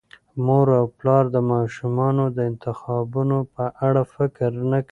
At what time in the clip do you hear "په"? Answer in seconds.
3.53-3.63